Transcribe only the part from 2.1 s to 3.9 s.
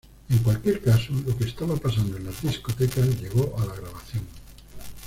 en las discotecas llegó a la